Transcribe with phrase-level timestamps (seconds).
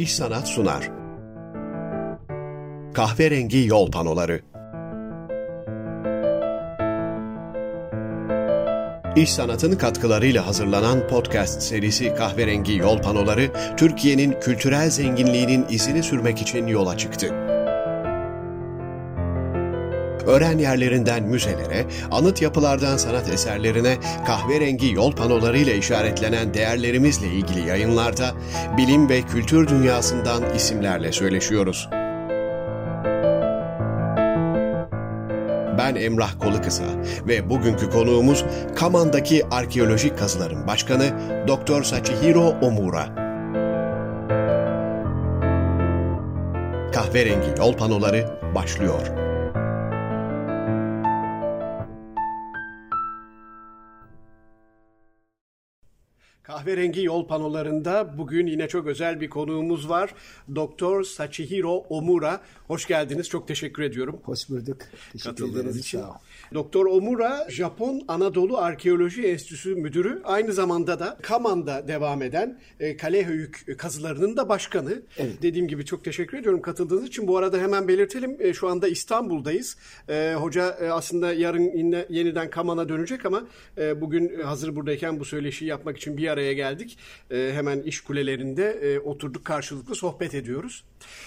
[0.00, 0.90] İş Sanat sunar.
[2.94, 4.40] Kahverengi Yol Panoları
[9.16, 16.66] İş Sanat'ın katkılarıyla hazırlanan podcast serisi Kahverengi Yol Panoları, Türkiye'nin kültürel zenginliğinin izini sürmek için
[16.66, 17.39] yola çıktı.
[20.26, 28.30] Öğren yerlerinden müzelere, anıt yapılardan sanat eserlerine, kahverengi yol panolarıyla işaretlenen değerlerimizle ilgili yayınlarda
[28.76, 31.88] bilim ve kültür dünyasından isimlerle söyleşiyoruz.
[35.78, 36.84] Ben Emrah Kolukısa
[37.28, 38.44] ve bugünkü konuğumuz
[38.76, 41.04] Kaman'daki arkeolojik kazıların başkanı
[41.48, 41.82] Dr.
[41.82, 43.06] Sachihiro Omura.
[46.92, 49.29] Kahverengi yol panoları başlıyor.
[56.50, 60.14] Kahverengi yol panolarında bugün yine çok özel bir konuğumuz var.
[60.54, 62.40] Doktor Sachihiro Omura.
[62.66, 63.28] Hoş geldiniz.
[63.28, 64.20] Çok teşekkür ediyorum.
[64.24, 64.76] Hoş bulduk.
[65.12, 65.76] Teşekkür Katıldığınız ederiz.
[65.76, 66.00] için.
[66.54, 70.20] Doktor Omura, Japon Anadolu Arkeoloji Enstitüsü Müdürü.
[70.24, 75.02] Aynı zamanda da Kaman'da devam eden e, Kalehöyük kazılarının da başkanı.
[75.18, 75.42] Evet.
[75.42, 77.28] Dediğim gibi çok teşekkür ediyorum katıldığınız için.
[77.28, 78.36] Bu arada hemen belirtelim.
[78.40, 79.76] e, şu anda İstanbul'dayız.
[80.08, 83.42] E, hoca e, aslında yarın yine, yeniden Kaman'a dönecek ama
[83.78, 86.98] e, bugün hazır buradayken bu söyleşiyi yapmak için bir araya geldik.
[87.30, 90.84] E, hemen iş kulelerinde e, oturduk karşılıklı sohbet ediyoruz.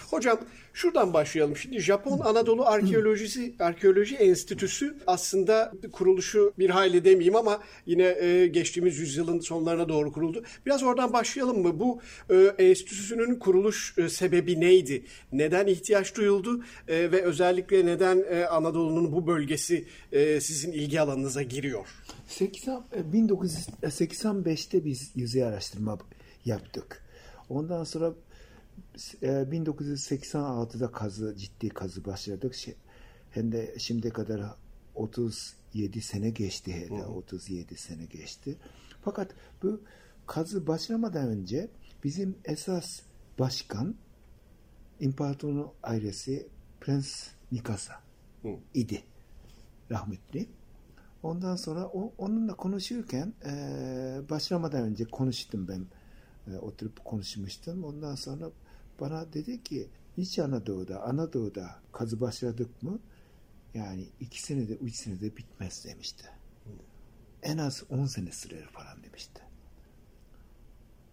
[0.09, 0.39] Hocam
[0.73, 1.57] şuradan başlayalım.
[1.57, 8.97] Şimdi Japon Anadolu Arkeolojisi Arkeoloji Enstitüsü aslında kuruluşu bir hayli demeyeyim ama yine e, geçtiğimiz
[8.97, 10.43] yüzyılın sonlarına doğru kuruldu.
[10.65, 11.79] Biraz oradan başlayalım mı?
[11.79, 15.05] Bu e, enstitüsünün kuruluş e, sebebi neydi?
[15.31, 16.63] Neden ihtiyaç duyuldu?
[16.87, 21.87] E, ve özellikle neden e, Anadolu'nun bu bölgesi e, sizin ilgi alanınıza giriyor?
[22.27, 25.97] 80, e, 1985'te biz yüzey araştırma
[26.45, 27.03] yaptık.
[27.49, 28.32] Ondan sonra e,
[29.21, 32.55] 1986'da kazı ciddi kazı başladık.
[33.29, 34.55] Hem de şimdiye kadar
[34.95, 38.57] 37 sene geçti hele 37 sene geçti.
[39.01, 39.31] Fakat
[39.63, 39.81] bu
[40.27, 41.69] kazı başlamadan önce
[42.03, 43.01] bizim esas
[43.39, 43.95] başkan
[44.99, 46.47] İmparatorluğun ailesi
[46.81, 47.93] Prens Mikasa
[48.73, 49.03] idi
[49.91, 50.49] rahmetli.
[51.23, 55.85] Ondan sonra o, onunla konuşurken e, başlamadan önce konuştum ben.
[56.53, 57.83] E, oturup konuşmuştum.
[57.83, 58.51] Ondan sonra
[59.03, 59.87] bana dedi ki
[60.17, 62.99] İç Anadolu'da, Anadolu'da kazı başladık mı
[63.73, 66.25] yani iki senede, üç senede bitmez demişti.
[67.41, 69.41] En az on sene sürer falan demişti.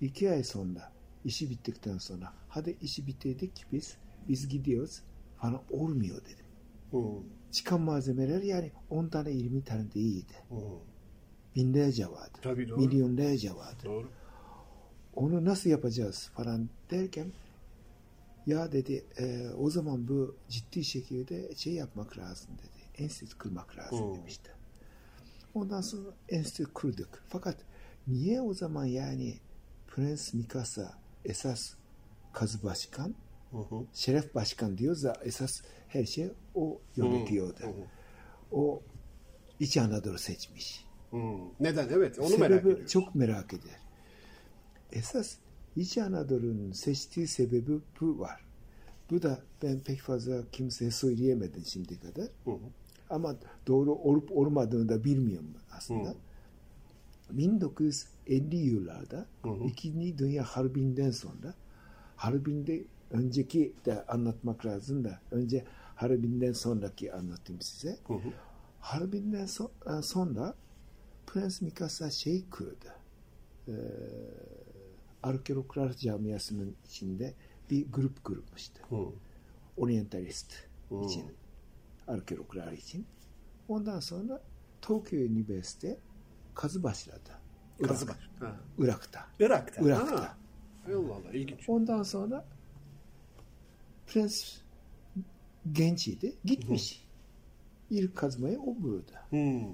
[0.00, 0.92] iki ay sonra
[1.24, 3.96] işi bittikten sonra hadi işi bitirdik biz,
[4.28, 5.02] biz gidiyoruz
[5.36, 6.46] falan olmuyor dedim.
[7.52, 10.32] Çıkan malzemeler yani 10 tane 20 tane değildi.
[11.56, 12.38] Binlerce vardı.
[12.42, 12.80] Tabii doğru.
[12.80, 14.08] Milyonlarca vardı Doğru.
[15.14, 17.26] onu nasıl yapacağız falan derken
[18.46, 23.02] ya dedi e, o zaman bu ciddi şekilde şey yapmak lazım dedi.
[23.04, 24.14] Enstitü kurmak lazım Hmm.
[24.14, 24.50] demişti.
[25.54, 27.08] Ondan sonra enstitü kurduk.
[27.28, 27.56] Fakat
[28.06, 29.38] niye o zaman yani
[29.86, 31.74] Prens Mikasa esas
[32.32, 33.14] kazı başkan,
[33.92, 37.60] şeref başkan diyoruz da esas her şey o yönetiyordu.
[38.52, 38.82] O
[39.60, 40.84] İç Anadolu seçmiş.
[41.10, 41.48] Hmm.
[41.60, 41.88] Neden?
[41.88, 42.86] Evet onu Sebebi merak ediyorum.
[42.86, 43.80] çok merak eder.
[44.92, 45.36] Esas
[45.76, 48.40] İç Anadolu'nun seçtiği sebebi bu var.
[49.10, 52.28] Bu da ben pek fazla kimseye söyleyemedim şimdi kadar.
[53.10, 53.36] Ama
[53.66, 56.14] doğru olup olmadığını da bilmiyorum aslında.
[57.30, 59.26] 1950 yıllarda
[59.68, 61.54] İkinci Dünya Harbi'nden sonra
[62.16, 65.64] Harbi'nde önceki de anlatmak lazım da önce
[65.96, 67.98] Harbi'nden sonraki anlatayım size.
[68.80, 70.54] Harbi'nden so- sonra
[71.26, 72.86] Prens Mikasa şey kurdu.
[73.68, 73.72] Ee,
[75.22, 77.34] arkeologlar camiasının içinde
[77.70, 78.82] bir grup kurmuştu.
[79.76, 80.54] Orientalist
[81.04, 81.24] için.
[82.06, 83.06] Arkeologlar için.
[83.68, 84.42] Ondan sonra
[84.82, 85.98] Tokyo Üniversite
[86.54, 87.30] kazı başladı.
[87.82, 88.18] Kazı Irak.
[88.40, 88.60] Ha.
[88.78, 89.26] Irak'ta.
[89.40, 89.82] Irak'ta.
[89.82, 90.20] Irak'ta.
[90.20, 90.36] Ha.
[90.88, 91.68] Allah Allah ilginç.
[91.68, 92.44] Ondan sonra
[94.06, 94.58] Prens
[95.72, 96.36] genç idi.
[96.44, 97.06] Gitmiş.
[97.90, 99.26] İlk kazmayı o burada.
[99.30, 99.68] Hmm.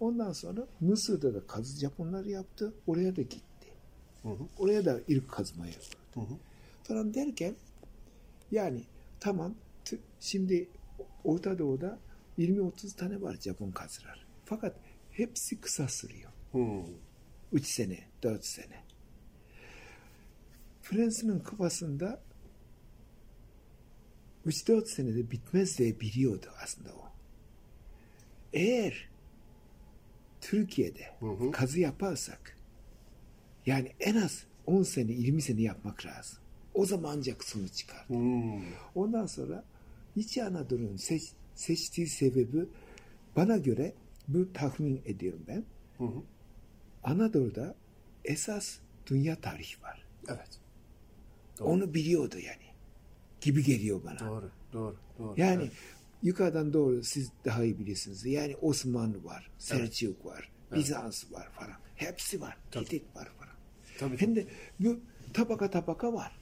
[0.00, 2.74] Ondan sonra Mısır'da da kazı Japonlar yaptı.
[2.86, 3.51] Oraya da gitti.
[4.22, 4.46] Hı hı.
[4.58, 5.98] Oraya da ilk kazmayı yaptı.
[6.14, 6.34] Hı hı.
[6.84, 7.54] Falan derken
[8.50, 8.82] yani
[9.20, 9.54] tamam
[10.20, 10.68] şimdi
[11.24, 11.98] Orta Doğu'da
[12.38, 14.26] 20-30 tane var Japon kazılar.
[14.44, 14.76] Fakat
[15.10, 16.30] hepsi kısa sürüyor.
[16.52, 16.84] Hmm.
[17.52, 18.82] 3 sene, 4 sene.
[20.82, 22.20] Fransa'nın kafasında
[24.46, 27.08] 3-4 senede bitmez diye biliyordu aslında o.
[28.52, 29.08] Eğer
[30.40, 31.50] Türkiye'de Hı hı.
[31.50, 32.56] kazı yaparsak
[33.66, 36.38] yani en az 10 sene 20 sene yapmak lazım.
[36.74, 38.08] O zaman ancak sonuç çıkar.
[38.08, 38.62] Hmm.
[38.94, 39.64] Ondan sonra
[40.16, 42.64] İç Anadolu'nun seç- seçtiği sebebi
[43.36, 43.92] bana göre
[44.28, 45.64] bu tahmin ediyorum ben.
[45.98, 46.22] Hı hı.
[47.04, 47.74] Anadolu'da
[48.24, 50.04] esas dünya tarihi var.
[50.28, 50.58] Evet.
[51.58, 51.68] Doğru.
[51.68, 52.62] Onu biliyordu yani.
[53.40, 54.18] Gibi geliyor bana.
[54.18, 54.50] Doğru.
[54.72, 54.96] Doğru.
[55.18, 55.34] Doğru.
[55.36, 55.72] Yani Evet.
[56.22, 58.24] yukarıdan doğru siz daha iyi bilirsiniz.
[58.24, 61.76] Yani Osmanlı var, Selçuk var, Bizans var falan.
[61.96, 62.56] Hepsi var.
[62.70, 62.84] Tabii.
[62.84, 63.41] Hitit var falan.
[64.08, 64.36] Tabii.
[64.36, 64.46] De
[64.80, 65.00] bu
[65.32, 66.32] tabaka tabaka var.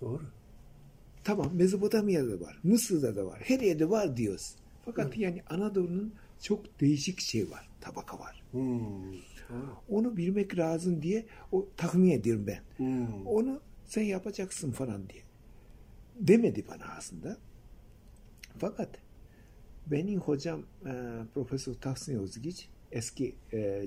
[0.00, 0.22] Doğru.
[1.24, 4.54] Tamam Mezopotamya'da var, Mısır'da da var, her yerde var diyoruz.
[4.84, 8.42] Fakat yani Anadolu'nun çok değişik şey var, tabaka var.
[8.50, 9.14] Hmm.
[9.88, 12.60] Onu bilmek lazım diye o tahmin ediyorum ben.
[12.76, 13.26] Hmm.
[13.26, 15.22] Onu sen yapacaksın falan diye.
[16.20, 17.36] Demedi bana aslında.
[18.58, 18.88] Fakat
[19.86, 20.92] benim hocam e,
[21.34, 23.86] Profesör Tahsin Özgiç eski e,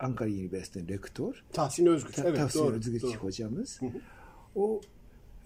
[0.00, 1.44] Ankara Üniversitesi'nin rektör.
[1.52, 2.12] Tahsin Özgür.
[2.12, 2.74] Ta- evet, Tahsin doğru.
[2.76, 3.12] Özgiç doğru.
[3.12, 3.82] hocamız.
[3.82, 3.86] hı.
[4.54, 4.80] O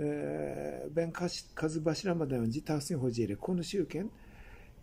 [0.00, 4.10] e, ben kaç, kazı başlamadan önce Tahsin Hoca ile konuşurken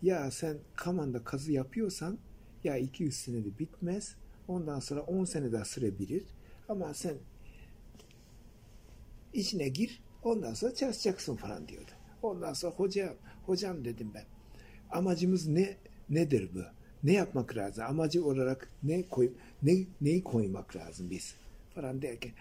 [0.02, 2.18] ya sen Kaman'da kazı yapıyorsan
[2.64, 4.14] ya 200 senede bitmez.
[4.48, 6.22] Ondan sonra 10 sene daha sürebilir.
[6.68, 7.14] Ama sen
[9.32, 10.02] içine gir.
[10.22, 11.90] Ondan sonra çalışacaksın falan diyordu.
[12.22, 13.14] Ondan sonra hocam,
[13.46, 14.24] hocam dedim ben.
[14.90, 15.76] Amacımız ne
[16.10, 16.60] nedir bu?
[17.04, 17.84] Ne yapmak lazım?
[17.88, 19.32] Amacı olarak ne koy
[19.62, 21.34] ne neyi koymak lazım biz
[21.74, 22.32] falan derken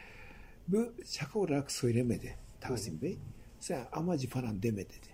[0.68, 3.18] bu şaka olarak söylemedi Tahsin Bey.
[3.60, 5.08] Sen amacı falan deme dedi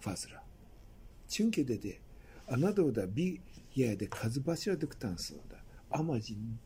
[0.00, 0.44] fazla.
[1.28, 1.98] Çünkü dedi
[2.48, 3.38] Anadolu'da bir
[3.74, 6.56] yerde kazı başladıktan sonra amacın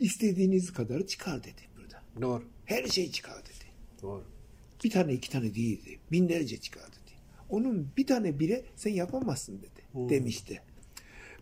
[0.00, 2.02] istediğiniz kadar çıkar dedi burada.
[2.22, 2.44] Doğru.
[2.64, 3.64] Her şey çıkar dedi.
[4.02, 4.24] Doğru.
[4.84, 5.98] Bir tane iki tane değildi.
[6.12, 7.16] Binlerce çıkar dedi.
[7.50, 10.08] Onun bir tane bile sen yapamazsın dedi.
[10.10, 10.62] Demişti.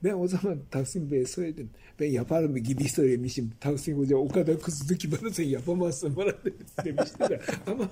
[0.04, 1.70] Ben o zaman Tahsin Bey'e söyledim.
[2.00, 3.52] Ben yaparım gibi söylemişim.
[3.60, 6.32] Tahsin Hoca o kadar kızdı ki bana sen yapamazsın bana
[6.84, 7.40] demişti de.
[7.66, 7.90] Ama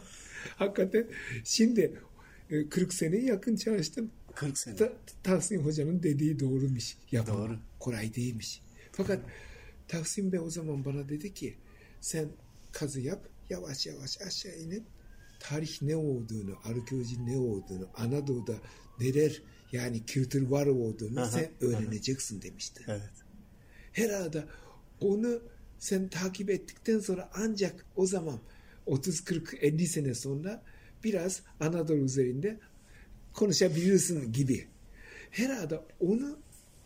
[0.57, 1.07] hakikaten
[1.45, 2.01] şimdi
[2.51, 4.11] e, 40 sene yakın çalıştım.
[4.35, 4.77] 40 sene.
[4.77, 4.93] Ta-
[5.23, 6.97] Tahsin Hoca'nın dediği doğruymuş.
[7.13, 7.49] Yapamam.
[7.49, 7.59] Doğru.
[7.81, 8.63] Kolay değilmiş.
[8.93, 9.21] Fakat
[9.89, 11.55] Tahsin Bey o zaman bana dedi ki
[12.01, 12.29] sen
[12.73, 14.83] kazı yap yavaş yavaş aşağı inip
[15.41, 18.55] tarih ne olduğunu, arkeoloji ne olduğunu, Anadolu'da
[19.01, 19.43] neler
[19.73, 22.85] yani kültür var olduğunu Aha, sen öğreneceksin demişti.
[22.89, 23.13] Evet.
[23.93, 24.45] Herhalde
[25.01, 25.43] onu
[25.79, 28.41] sen takip ettikten sonra ancak o zaman
[28.87, 30.63] 30 40 50 sene sonra
[31.05, 32.61] biraz Anadolu üzerinde
[33.33, 34.67] konuşabilirsin gibi.
[35.31, 36.39] Herhalde onu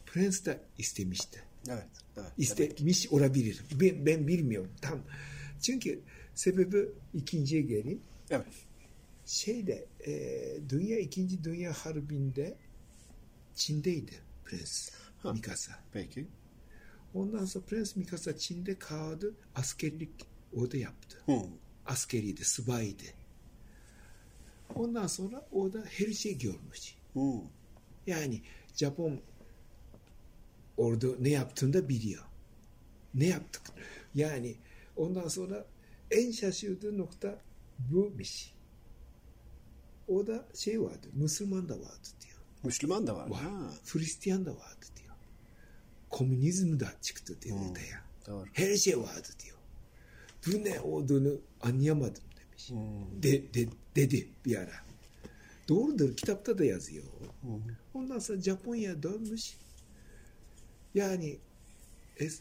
[0.07, 1.41] Prens de istemişti.
[1.69, 1.87] Evet.
[2.17, 2.33] evet.
[2.39, 3.65] İstemiş olabilir.
[3.81, 5.03] Ben, ben bilmiyorum tam.
[5.63, 6.01] Çünkü
[6.35, 8.01] sebebi ikinciye geleyim.
[8.31, 8.47] Evet.
[9.27, 10.13] Şeyde e,
[10.69, 12.57] Dünya ikinci Dünya Harbi'nde
[13.57, 15.33] Çin'deydi Prens Ha.
[15.33, 15.73] Mikasa.
[15.93, 16.27] Peki.
[17.15, 19.35] Ondan sonra Prens Mikasa Çin'de kaldı.
[19.55, 20.11] Askerlik
[20.53, 21.19] orada yaptı.
[21.27, 21.41] Hı.
[21.87, 23.05] Askeriydi, subaydı.
[24.75, 26.95] Ondan sonra orada her şey görmüş.
[27.15, 27.21] Hı.
[28.07, 28.43] Yani
[28.77, 29.21] Japon
[30.77, 32.25] orada ne yaptığını da biliyor.
[33.15, 33.63] Ne yaptık?
[34.15, 34.57] Yani
[34.97, 35.67] ondan sonra
[36.11, 37.41] en şaşırdığı nokta
[37.79, 38.51] buymuş.
[40.09, 42.36] O da şey vardı, Müslüman da vardı diyor.
[42.67, 43.29] Müslüman da var.
[43.31, 43.41] Var.
[43.43, 43.71] Ha.
[43.93, 45.15] Hristiyan da vardı diyor.
[46.11, 48.05] Komünizm da çıktı diyor ortaya.
[48.27, 48.47] Doğru.
[48.53, 49.57] Her şey vardı diyor.
[50.47, 52.71] Bu ne olduğunu anlayamadım demiş.
[53.23, 54.87] De, de- dedi bir ara.
[55.69, 57.05] Doğrudur kitapta da yazıyor.
[57.05, 57.61] o.
[57.95, 59.57] Ondan sonra Japonya dönmüş.
[60.95, 61.39] Yani
[62.19, 62.41] es-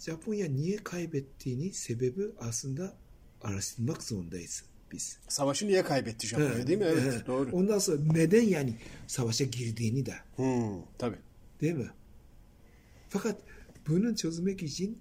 [0.00, 2.96] Japonya niye kaybettiğini sebebi aslında
[3.42, 5.18] araştırmak zorundayız biz.
[5.28, 6.84] Savaşı niye kaybetti Japonya değil mi?
[6.88, 7.22] Evet.
[7.22, 7.26] He.
[7.26, 7.50] Doğru.
[7.52, 8.74] Ondan sonra neden yani
[9.06, 10.42] savaşa girdiğini de Hı.
[10.98, 11.18] Tabii.
[11.60, 11.90] Değil mi?
[13.08, 13.40] Fakat
[13.88, 14.98] bunu çözmek için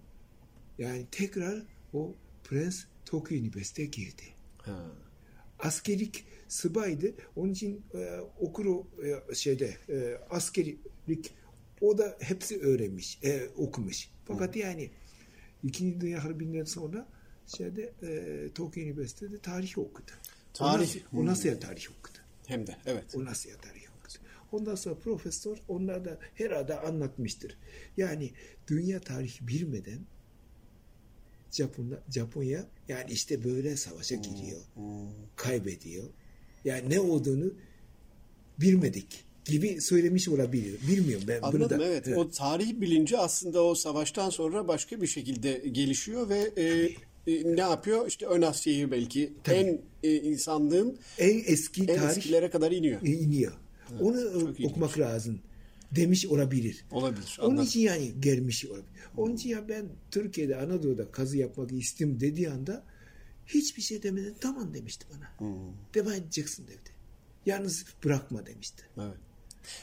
[0.78, 1.64] yani tekrar
[1.94, 4.24] o Prens Tokyo Üniversitesi'ne girdi.
[4.58, 4.86] Ha.
[5.60, 7.14] Askerlik subaydı.
[7.36, 8.88] Onun için e, okuru
[9.32, 11.34] e, şeyde e, askerlik
[11.82, 14.10] O da hepsi öğrenmiş, e, okumuş.
[14.26, 14.90] Fakat yani
[15.64, 17.08] İkinci Dünya Harbi'nden sonra
[17.58, 20.12] şeyde e, Tokyo Üniversitesi'de tarih okudu.
[20.54, 20.96] Tarih.
[21.14, 22.18] O Onasya tarih okudu.
[22.48, 23.16] Hem de evet.
[23.16, 24.14] Onasya tarih okudu.
[24.52, 27.58] Ondan sonra profesör onlar da herhalde anlatmıştır.
[27.98, 28.32] Yani
[28.68, 30.00] dünya tarihi bilmeden
[31.52, 34.62] Japonya, Japonya yani işte böyle savaşa giriyor.
[35.36, 36.10] Kaybediyor.
[36.66, 37.54] Yani ne olduğunu
[38.60, 40.80] bilmedik gibi söylemiş olabilir.
[40.88, 41.86] Bilmiyorum ben Anladım bunu da.
[41.86, 42.08] evet.
[42.18, 46.90] O tarih bilinci aslında o savaştan sonra başka bir şekilde gelişiyor ve e,
[47.28, 48.08] e, ne yapıyor?
[48.08, 53.02] İşte Ön Asya'yı belki en e, insanlığın en eski en tarih eskilere kadar iniyor.
[53.02, 53.54] e, iniyor.
[54.02, 54.72] Onu çok ilginç.
[54.72, 55.40] okumak lazım
[55.92, 56.86] demiş olabilir.
[56.92, 57.66] Olabilir, Onun anladım.
[57.68, 58.88] için yani gelmiş olabilir.
[59.18, 62.84] Onun için ya ben Türkiye'de Anadolu'da kazı yapmak istedim dediği anda
[63.48, 65.50] hiçbir şey demeden tamam demişti bana.
[65.50, 65.58] Hmm.
[65.94, 66.90] Devam edeceksin dedi.
[67.46, 68.84] Yalnız bırakma demişti.
[68.98, 69.18] Evet.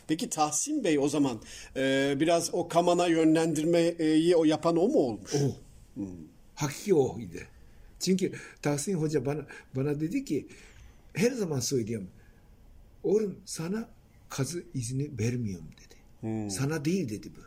[0.08, 1.42] Peki Tahsin Bey o zaman
[1.76, 5.34] e, biraz o Kaman'a yönlendirmeyi o yapan o mu olmuş?
[5.34, 5.56] O.
[6.54, 7.38] Hakiki oydu.
[8.00, 8.32] Çünkü
[8.62, 9.46] Tahsin Hoca bana
[9.76, 10.46] bana dedi ki
[11.14, 12.08] her zaman söylüyorum.
[13.02, 13.88] Oğlum sana
[14.28, 15.94] kazı izni vermiyorum dedi.
[16.50, 17.40] Sana değil dedi bu.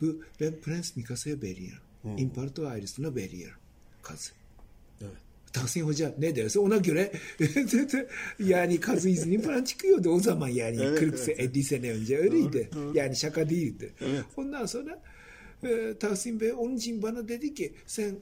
[0.00, 1.82] Bu ben Prens Mikasa'ya veriyorum.
[2.16, 3.58] İmparator ailesine veriyorum
[4.02, 4.30] kazı.
[5.00, 5.12] Evet.
[5.52, 7.12] Tahsin Hoca ne derse ona göre
[8.38, 12.18] yani kazı izni falan çıkıyordu o zaman yani Evet, 40 evet, sene 50 sene önce
[12.18, 12.70] öyleydi.
[12.94, 13.92] Yani şaka değildi.
[14.36, 15.02] Ondan sonra
[15.62, 18.14] e, Tahsin Bey onun için bana dedi ki sen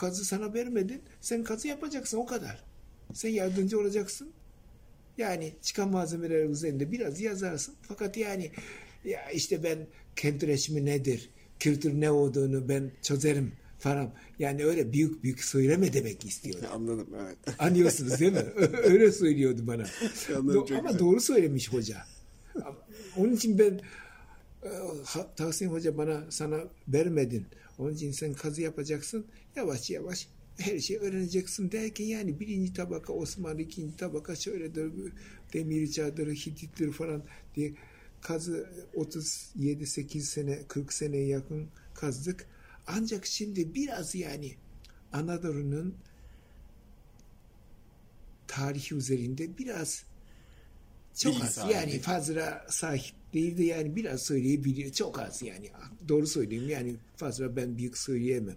[0.00, 2.64] kazı sana vermedin sen kazı yapacaksın o kadar.
[3.14, 4.30] Sen yardımcı olacaksın.
[5.18, 7.74] Yani çıkan malzemeler üzerinde biraz yazarsın.
[7.82, 8.50] Fakat yani
[9.04, 9.78] ya işte ben
[10.16, 14.14] kent resmi nedir, kültür ne olduğunu ben çözerim falan.
[14.38, 16.58] Yani öyle büyük büyük söyleme demek istiyor.
[16.72, 17.36] Anladım evet.
[17.58, 18.44] Anlıyorsunuz değil mi?
[18.82, 19.84] öyle söylüyordu bana.
[20.36, 20.98] Anladım, Do- Ama güzel.
[20.98, 21.96] doğru söylemiş hoca.
[23.16, 23.80] Onun için ben
[24.62, 24.70] e,
[25.36, 27.46] Tahsin Hoca bana sana vermedin.
[27.80, 29.26] Onun için sen kazı yapacaksın.
[29.56, 34.92] Yavaş yavaş her şeyi öğreneceksin derken yani birinci tabaka Osmanlı, ikinci tabaka şöyledir,
[35.52, 37.22] demir çadır, Hitittir falan
[37.56, 37.74] diye
[38.20, 42.46] kazı 37-8 sene, 40 seneye yakın kazdık.
[42.86, 44.54] Ancak şimdi biraz yani
[45.12, 45.94] Anadolu'nun
[48.48, 50.04] tarihi üzerinde biraz
[51.20, 51.72] çok Bilgi az sahibi.
[51.72, 55.68] yani fazla sahip değildi yani biraz söyleyebiliyor çok az yani
[56.08, 58.56] doğru söyleyeyim yani fazla ben büyük söyleyemem.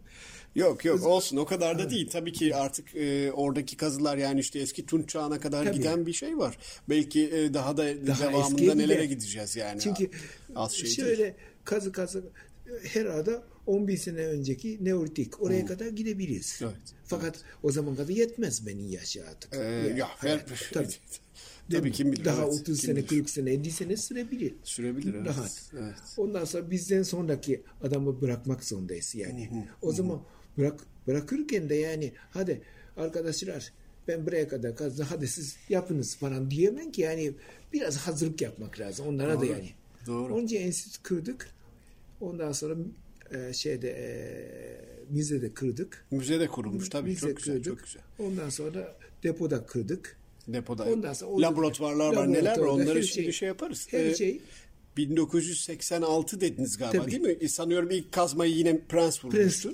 [0.55, 2.09] Yok yok olsun o kadar da değil.
[2.11, 5.77] Tabii ki artık e, oradaki kazılar yani işte eski Tunç çağına kadar Tabii.
[5.77, 6.57] giden bir şey var.
[6.89, 9.81] Belki e, daha da Daha devamında nelere gideceğiz yani.
[9.81, 10.09] Çünkü
[10.55, 11.33] az şey şöyle değil.
[11.65, 12.23] kazı kazı
[12.83, 16.59] herhalde 10 bin sene önceki Neolitik oraya kadar gidebiliriz.
[16.63, 16.73] Evet,
[17.05, 19.53] Fakat o zaman kadar yetmez benim yaşı artık.
[19.53, 20.87] Ee, Yani ya, hayat- ver- tabii.
[21.71, 22.25] Tabii kim bilir.
[22.25, 23.07] Daha evet, 30 kim sene, bilir.
[23.07, 24.53] 40 sene, 50 sene sürebilir.
[24.63, 25.27] Sürebilir, evet.
[25.27, 25.71] Rahat.
[25.79, 25.95] Evet.
[26.17, 29.67] Ondan sonra bizden sonraki adamı bırakmak zorundayız yani.
[29.81, 30.21] O zaman
[30.57, 32.61] bırak bırakırken de yani hadi
[32.97, 33.71] arkadaşlar
[34.07, 37.33] ben buraya kadar kazdım hadi siz yapınız falan diyemem ki yani
[37.73, 39.69] biraz hazırlık yapmak lazım onlara da Doğru, yani.
[40.07, 40.35] doğru.
[40.37, 41.49] Önce enstitü kırdık.
[42.21, 42.75] Ondan sonra
[43.31, 44.05] e, şeyde e,
[45.09, 46.05] müzede kırdık.
[46.11, 47.65] Müze de kurulmuş tabii Müze çok güzel kırdık.
[47.65, 48.01] çok güzel.
[48.19, 50.17] Ondan sonra depoda kırdık.
[50.47, 53.87] Depoda Ondan sonra laboratuvarlar var neler var onları her şimdi şey- şey yaparız.
[53.91, 54.41] Her Ee, şey
[54.97, 57.11] 1986 dediniz galiba Tabii.
[57.11, 57.37] değil mi?
[57.41, 59.73] E, Sanıyorum ilk kazmayı yine Prens Prens vurmuştu.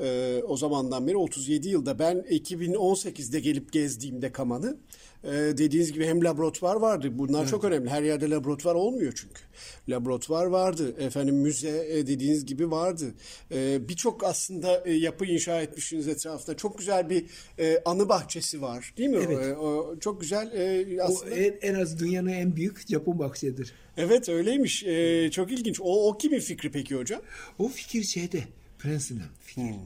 [0.00, 4.76] Ee, o zamandan beri 37 yılda ben 2018'de gelip gezdiğimde Kaman'ı
[5.24, 7.08] e, dediğiniz gibi hem laboratuvar vardı.
[7.12, 7.90] Bunlar çok önemli.
[7.90, 9.40] Her yerde laboratuvar olmuyor çünkü.
[9.88, 10.94] Laboratuvar vardı.
[10.98, 13.04] Efendim müze e, dediğiniz gibi vardı.
[13.52, 16.56] E, Birçok aslında e, yapı inşa etmişsiniz etrafında.
[16.56, 17.24] Çok güzel bir
[17.58, 18.94] e, anı bahçesi var.
[18.98, 19.18] Değil mi?
[19.26, 19.46] Evet.
[19.46, 21.34] E, o, çok güzel e, O aslında.
[21.34, 23.72] en, en az dünyanın en büyük Japon bahçesidir.
[23.96, 24.84] Evet öyleymiş.
[24.84, 25.80] E, çok ilginç.
[25.80, 27.20] O, o kimin fikri peki hocam?
[27.58, 28.38] O fikir şeyde
[28.84, 29.62] Prence'in fikir.
[29.62, 29.78] Hmm.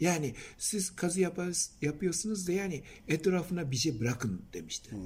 [0.00, 4.90] Yani siz kazı yapar, yapıyorsunuz da yani etrafına bir şey bırakın demişti.
[4.90, 5.00] Hmm.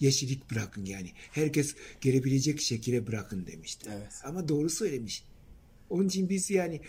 [0.00, 1.12] Yeşillik bırakın yani.
[1.32, 3.90] Herkes gelebilecek şekilde bırakın demişti.
[3.92, 4.12] Evet.
[4.24, 5.24] Ama doğru söylemiş.
[5.90, 6.80] Onun için biz yani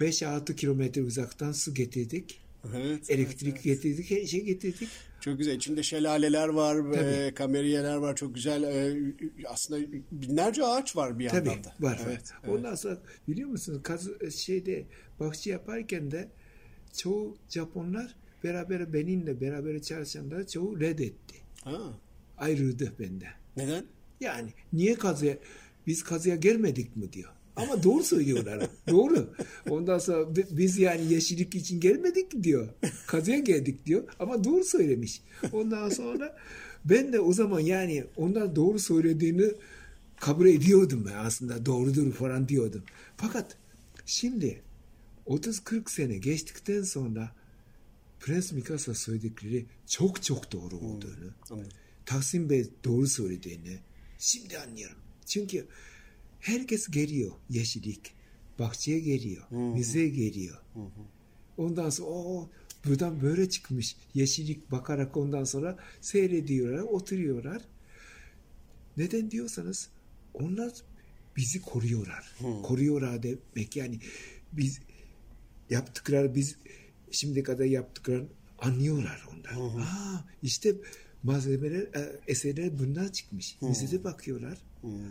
[0.00, 2.40] 5-6 kilometre uzaktan su getirdik.
[2.76, 3.10] Evet.
[3.10, 4.88] Elektrik getirdik, her şey getirdik.
[5.20, 5.56] Çok güzel.
[5.56, 6.96] İçinde şelaleler var, Tabii.
[6.96, 8.16] e, kameriyeler var.
[8.16, 8.62] Çok güzel.
[8.62, 8.96] E,
[9.48, 11.74] aslında binlerce ağaç var bir yandan Tabii da.
[11.80, 11.92] var.
[11.92, 12.00] var.
[12.06, 12.54] Evet, evet.
[12.58, 12.98] Ondan sonra
[13.28, 14.84] biliyor musunuz kazı, şeyde
[15.20, 16.28] bahçe yaparken de
[16.96, 18.14] çoğu Japonlar
[18.44, 21.36] beraber benimle beraber çalışanlar çoğu reddetti.
[21.64, 21.78] Ha,
[22.38, 23.32] Ayrıldı benden.
[23.56, 23.84] neden?
[24.20, 25.36] Yani niye kazıya
[25.86, 27.32] biz kazıya gelmedik mi diyor.
[27.62, 28.66] Ama doğru söylüyorlar.
[28.90, 29.34] doğru.
[29.70, 32.68] Ondan sonra bi- biz yani yeşillik için gelmedik diyor.
[33.06, 34.04] Kazıya geldik diyor.
[34.18, 35.22] Ama doğru söylemiş.
[35.52, 36.36] Ondan sonra
[36.84, 39.44] ben de o zaman yani onlar doğru söylediğini
[40.20, 42.82] kabul ediyordum ben aslında doğrudur falan diyordum.
[43.16, 43.56] Fakat
[44.06, 44.62] şimdi
[45.26, 47.30] 30-40 sene geçtikten sonra
[48.20, 51.70] Prens Mikasa söyledikleri çok çok doğru olduğunu, Anladım.
[52.06, 53.78] Tahsin Bey doğru söylediğini
[54.18, 54.96] şimdi anlıyorum.
[55.26, 55.66] Çünkü
[56.40, 58.12] herkes geliyor yeşillik,
[58.58, 60.56] bahçeye geliyor, müzeye geliyor.
[61.56, 62.50] Ondan sonra o
[62.86, 67.62] buradan böyle çıkmış yeşillik bakarak ondan sonra seyrediyorlar, oturuyorlar.
[68.96, 69.88] Neden diyorsanız
[70.34, 70.72] onlar
[71.36, 72.32] bizi koruyorlar.
[72.62, 73.98] Koruyorlar demek yani
[74.52, 74.80] biz
[75.70, 76.56] yaptıkları biz
[77.10, 78.26] şimdi kadar yaptıkları
[78.58, 79.52] anlıyorlar onlar.
[79.82, 80.74] Aa, işte
[81.22, 83.56] malzemeler, e, eserler bundan çıkmış.
[83.62, 84.58] Bize de bakıyorlar.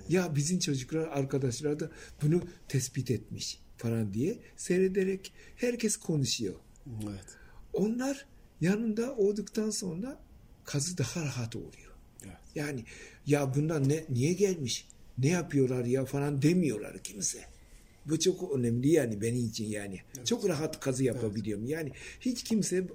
[0.09, 6.55] Ya bizim çocuklar, arkadaşlar da bunu tespit etmiş falan diye seyrederek herkes konuşuyor.
[7.03, 7.25] Evet.
[7.73, 8.25] Onlar
[8.61, 10.19] yanında olduktan sonra
[10.63, 11.93] kazı daha rahat oluyor.
[12.25, 12.37] Evet.
[12.55, 12.83] Yani
[13.25, 14.87] ya bunlar ne niye gelmiş?
[15.17, 17.39] Ne yapıyorlar ya falan demiyorlar kimse.
[18.05, 19.99] Bu çok önemli yani benim için yani.
[20.25, 21.65] Çok rahat kazı yapabiliyorum.
[21.65, 22.87] Yani hiç kimse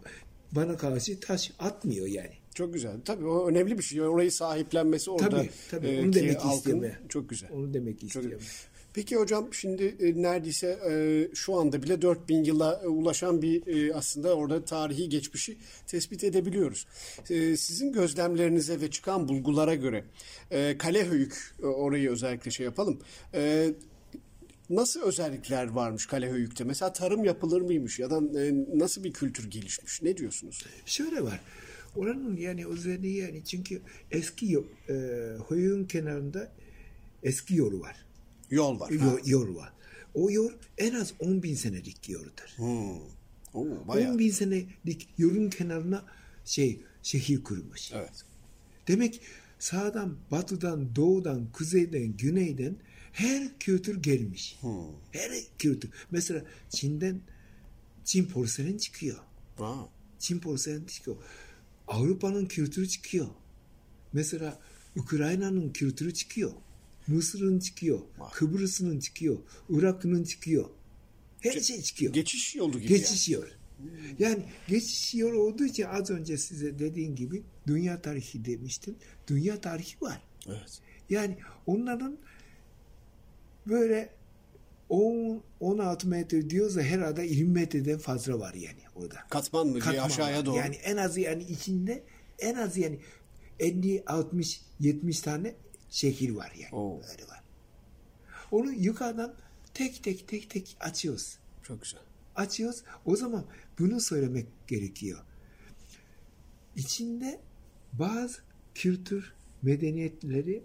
[0.52, 2.34] bana karşı taş atmıyor yani.
[2.54, 2.96] Çok güzel.
[3.04, 4.02] Tabii o önemli bir şey.
[4.02, 5.30] Orayı sahiplenmesi orada.
[5.30, 5.86] Tabii, tabii.
[5.86, 6.86] e, Onu ki demek halkın.
[7.08, 7.50] Çok güzel.
[7.52, 8.22] Onu demek güzel.
[8.94, 13.94] Peki hocam şimdi e, neredeyse e, şu anda bile 4000 yıla e, ulaşan bir e,
[13.94, 15.56] aslında orada tarihi geçmişi
[15.86, 16.86] tespit edebiliyoruz.
[17.30, 20.04] E, sizin gözlemlerinize ve çıkan bulgulara göre
[20.50, 22.98] e, Kalehöyük e, orayı özellikle şey yapalım.
[23.34, 23.70] E,
[24.70, 26.64] nasıl özellikler varmış Kalehöyük'te?
[26.64, 30.02] Mesela tarım yapılır mıymış ya da e, nasıl bir kültür gelişmiş?
[30.02, 30.64] Ne diyorsunuz?
[30.86, 31.40] Şöyle var.
[31.96, 34.94] Oranın yani özelliği yani çünkü eski e,
[35.38, 36.52] Hoyun kenarında
[37.22, 37.96] eski yolu var.
[38.50, 38.90] Yol var.
[38.90, 39.72] Yol, yol var.
[40.14, 42.54] O yol en az 10 bin senelik yoldur.
[42.56, 42.98] Hmm.
[43.54, 44.12] Oo, bayağı.
[44.12, 46.04] 10 bin senelik yolun kenarına
[46.44, 47.92] şey şehir kurmuş.
[47.92, 48.24] Evet.
[48.88, 49.20] Demek
[49.58, 52.76] sağdan, batıdan, doğudan, kuzeyden, güneyden
[53.12, 54.58] her kültür gelmiş.
[55.12, 55.90] Her kültür.
[56.10, 57.20] Mesela Çin'den
[58.04, 59.18] Çin porselen çıkıyor.
[59.58, 59.84] Aa,
[60.18, 61.16] Çin porselen çıkıyor.
[61.88, 63.26] Avrupa'nın kültürü çıkıyor.
[64.12, 64.60] Mesela
[64.96, 66.52] Ukrayna'nın kültürü çıkıyor.
[67.06, 68.00] Mısır'ın çıkıyor.
[68.32, 69.38] Kıbrıs'ın çıkıyor.
[69.70, 70.70] Irak'ın çıkıyor.
[71.40, 72.12] Her şey çıkıyor.
[72.12, 72.88] geçiş yolu gibi.
[72.88, 73.46] Geçiş yolu.
[74.18, 78.94] Yani geçiş yolu olduğu için az önce size dediğim gibi dünya tarihi demiştim.
[79.28, 80.22] Dünya tarihi var.
[80.46, 80.58] yani.
[80.58, 80.80] Evet.
[81.10, 82.18] Yani onların
[83.66, 84.10] böyle
[84.88, 89.16] 10 16 metre diyorsa herhalde 20 metreden fazla var yani orada.
[89.30, 90.46] Katman mı Katman aşağıya var.
[90.46, 90.56] doğru.
[90.56, 92.02] Yani en az yani içinde
[92.38, 92.98] en az yani
[93.60, 95.54] 50 60 70 tane
[95.90, 96.74] şehir var yani.
[96.74, 97.00] Oo.
[97.10, 97.42] Öyle var.
[98.50, 99.34] Onu yukarıdan
[99.74, 101.38] tek tek tek tek açıyoruz.
[101.62, 102.00] Çok güzel.
[102.36, 102.82] Açıyoruz.
[103.04, 103.46] O zaman
[103.78, 105.18] bunu söylemek gerekiyor.
[106.76, 107.40] İçinde
[107.92, 108.38] bazı
[108.74, 110.62] kültür medeniyetleri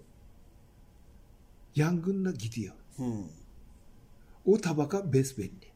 [1.75, 2.73] yangınla gidiyor.
[2.95, 3.38] Hmm.
[4.45, 5.69] O tabaka besbelli.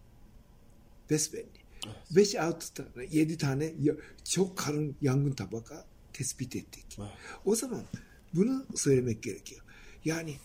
[1.10, 1.63] Besbelli.
[2.12, 6.97] 5-6 tane, 7 tane ya- çok karın yangın tabaka tespit ettik.
[6.99, 7.10] Evet.
[7.45, 7.84] O zaman
[8.34, 9.62] bunu söylemek gerekiyor.
[10.06, 10.36] Yani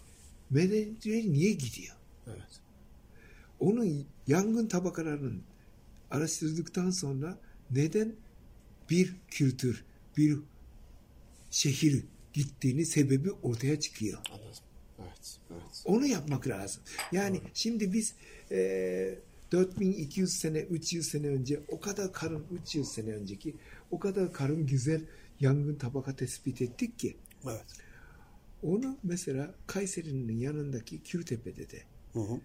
[0.50, 1.96] medeniyetler niye gidiyor?
[2.26, 2.60] Evet.
[3.60, 5.42] Onun yangın tabakalarının
[6.10, 7.38] araştırdıktan sonra
[7.70, 8.12] neden
[8.90, 9.84] bir kültür,
[10.16, 10.38] bir
[11.50, 14.18] şehir gittiğini sebebi ortaya çıkıyor.
[14.32, 14.62] Anladım.
[15.00, 15.38] Evet.
[15.50, 15.82] Evet.
[15.84, 16.82] Onu yapmak lazım.
[17.12, 18.14] Yani şimdi biz
[18.50, 19.18] e,
[19.52, 23.54] 4200 sene, 300 sene önce o kadar karın 300 sene önceki
[23.90, 25.04] o kadar karın güzel
[25.40, 27.64] yangın tabaka tespit ettik ki Evet.
[28.62, 31.82] onu mesela Kayseri'nin yanındaki Kürtepe'de de
[32.12, 32.40] Hı hı.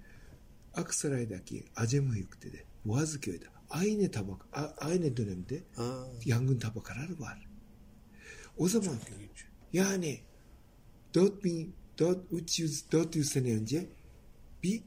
[0.73, 4.45] Aksaray'daki Acemhuyuk'ta de Boğazköy'de aynı tabak
[4.77, 7.49] aynı dönemde Ha, yangın tabakaları var.
[8.57, 8.97] O zaman
[9.73, 10.19] yani
[11.13, 13.89] 4000 4 300 400 sene önce
[14.63, 14.83] bir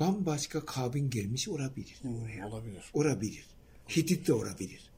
[0.00, 1.98] bambaşka kavim gelmiş olabilir.
[2.02, 2.90] Hmm, olabilir.
[2.92, 3.46] Olabilir.
[3.96, 4.90] Hitit de olabilir.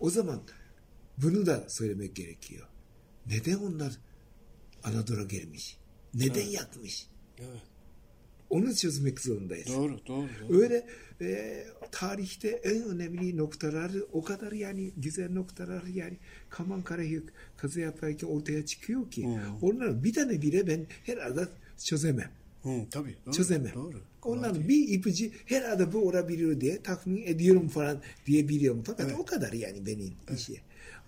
[0.00, 0.42] O zaman
[1.18, 2.68] bunu da söylemek gerekiyor.
[3.26, 3.98] Neden onlar
[4.84, 5.76] Anadolu'ya gelmiş?
[6.14, 7.06] Neden yakmış?
[7.38, 7.62] Evet.
[8.52, 9.68] Onu çözmek zorundayız.
[9.68, 10.28] Doğru, doğru.
[10.48, 10.62] doğru.
[10.62, 10.86] Öyle
[11.20, 16.16] e, tarihte en önemli noktaları o kadar yani güzel noktalar yani
[16.50, 19.28] Kaman Karahıyık kazı yaparken ortaya çıkıyor ki
[19.62, 22.30] onların bir tane bile ben herhalde çözemem.
[22.62, 23.16] Hı, tabii.
[23.26, 23.74] Doğru, çözemem.
[23.74, 24.00] Doğru.
[24.22, 28.82] Onların bir ipucu herhalde bu olabilir diye tahmin ediyorum falan diyebiliyorum.
[28.82, 29.20] Fakat Evet.
[29.20, 30.60] o kadar yani benim işi.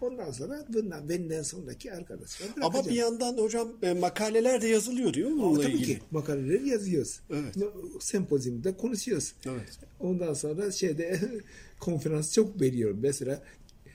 [0.05, 5.27] Ondan sonra bundan benden sonraki arkadaşlar Ama bir yandan hocam e, makaleler de yazılıyor mi
[5.27, 5.87] Ama bununla tabii ilgili?
[5.87, 7.21] ki makaleleri yazıyoruz.
[7.31, 7.57] Evet.
[8.01, 9.35] Sempozyumda konuşuyoruz.
[9.47, 9.79] Evet.
[10.01, 11.21] Ondan sonra şeyde
[11.81, 12.99] konferans çok veriyorum.
[13.03, 13.43] Mesela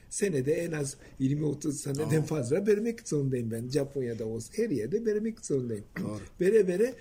[0.10, 3.70] senede en az 20-30 seneden fazla vermek zorundayım ben.
[3.70, 5.86] Japonya'da olsa her yerde vermek zorundayım.
[6.00, 6.20] Doğru.
[6.42, 6.94] Vere vere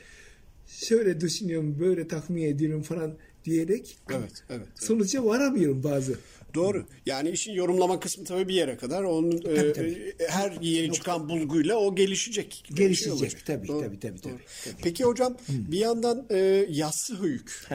[0.67, 4.67] şöyle düşünüyorum, böyle tahmin ediyorum falan diyerek Evet, evet.
[4.75, 6.19] sonuca varamıyorum bazı.
[6.55, 6.87] Doğru.
[7.07, 9.03] Yani işin yorumlama kısmı tabii bir yere kadar.
[9.03, 10.15] Onun e, Tabii, tabii.
[10.21, 12.65] e, her yeni çıkan bulguyla o gelişecek.
[12.75, 14.33] Gelişecek, Şey tabii, Doğru, tabii, tabii, doğru.
[14.33, 14.83] tabii, tabii.
[14.83, 16.37] Peki hocam bir yandan e,
[16.71, 17.67] yassı höyük.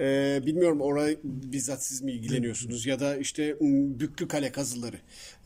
[0.00, 3.56] e, bilmiyorum oraya bizzat siz mi ilgileniyorsunuz ya da işte
[4.00, 4.96] Büklü Kale kazıları.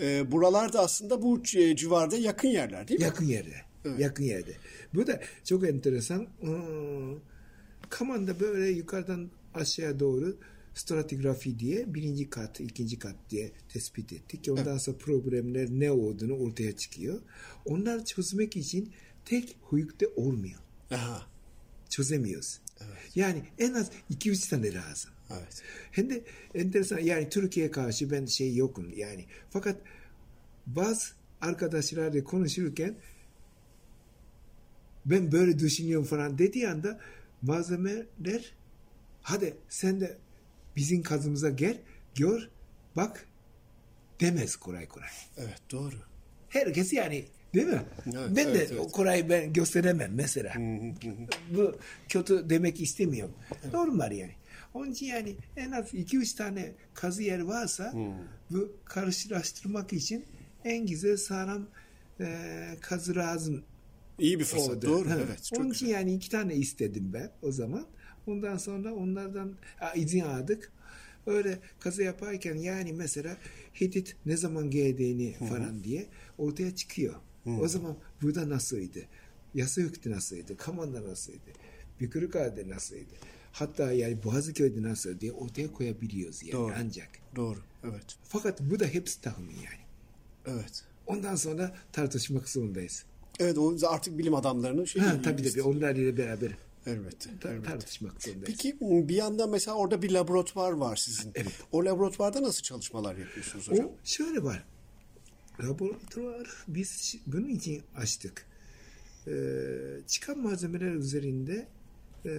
[0.00, 3.04] E, buralarda aslında bu c- civarda yakın yerler değil mi?
[3.06, 3.54] Yakın yerde.
[3.98, 4.52] Yakın yerde.
[4.94, 6.26] Bu da çok enteresan.
[6.40, 7.18] Hmm,
[7.90, 10.36] Kaman'da böyle yukarıdan aşağıya doğru
[10.74, 14.48] stratigrafi diye birinci kat, ikinci kat diye tespit ettik.
[14.50, 17.20] Ondan sonra problemler ne olduğunu ortaya çıkıyor.
[17.64, 18.92] Onları çözmek için
[19.24, 20.58] tek huyukta olmuyor.
[20.90, 21.26] Aha,
[21.88, 22.60] Çözemiyoruz.
[23.14, 25.10] Yani en az 2-3 tane lazım.
[25.30, 25.62] evet.
[25.90, 29.24] Hem de enteresan yani Türkiye'ye karşı ben şey yokum yani.
[29.50, 29.80] Fakat
[30.66, 31.06] bazı
[31.40, 32.94] arkadaşlarla konuşurken
[35.06, 37.00] ben böyle düşünüyorum falan dediği anda
[37.42, 38.54] malzemeler
[39.24, 40.18] hadi sen de
[40.76, 41.78] bizim kazımıza gel
[42.14, 42.48] gör
[42.96, 43.26] bak
[44.20, 45.08] demez kolay kolay.
[45.36, 45.94] Evet doğru.
[46.48, 47.82] Herkes yani değil mi?
[48.06, 48.80] Evet, ben evet, de evet.
[48.80, 50.54] o Koray'ı ben gösteremem mesela.
[51.56, 51.76] Bu
[52.08, 53.34] kötü demek istemiyorum.
[53.72, 54.34] Normal yani.
[54.74, 57.92] Onun için yani en az 2-3 tane kazı yer varsa
[58.50, 60.24] bu karşılaştırmak için
[60.64, 61.66] en güzel sağlam
[62.20, 62.48] e,
[62.80, 63.64] kazı lazım.
[64.18, 64.68] İyi bir fırsat.
[64.68, 64.86] oldu.
[64.86, 65.10] Doğru.
[65.10, 65.16] Ha.
[65.26, 65.44] Evet.
[65.44, 65.86] Çok Onun güzel.
[65.86, 67.86] için yani iki tane istedim ben o zaman.
[68.26, 69.52] Ondan sonra onlardan
[69.94, 70.72] izin aldık.
[71.26, 73.36] Öyle kazı yaparken yani mesela
[73.80, 76.06] Hitit ne zaman geldiğini falan diye
[76.38, 77.14] ortaya çıkıyor.
[77.60, 79.00] O zaman burada nasıldı?
[79.54, 80.56] Yasuyuk'ta nasıldı?
[80.56, 81.50] Kaman'da nasıldı?
[82.00, 83.14] Bükürükağ'da nasıldı?
[83.52, 86.74] Hatta yani Boğazköy'de nasıl diye ortaya koyabiliyoruz yani Doğru.
[86.78, 87.08] ancak.
[87.36, 87.58] Doğru.
[87.84, 88.04] Evet.
[88.22, 89.84] Fakat bu da hepsi tahmin yani.
[90.46, 90.84] Evet.
[91.06, 93.04] Ondan sonra tartışmak zorundayız.
[93.38, 96.50] Evet o artık bilim adamlarının şey Ha, tabii tabii onlarla beraber
[96.86, 97.30] Elbette.
[97.44, 97.62] elbette.
[97.70, 98.46] tartışmak zorundayız.
[98.46, 101.32] Peki bir yandan mesela orada bir laboratuvar var sizin.
[101.34, 101.52] Evet.
[101.72, 103.86] O laboratuvarda nasıl çalışmalar yapıyorsunuz hocam?
[103.86, 104.64] O şöyle var.
[105.64, 108.46] Laboratuvar biz bunun için açtık.
[109.26, 109.32] Ee,
[110.06, 111.68] çıkan malzemeler üzerinde
[112.26, 112.32] e,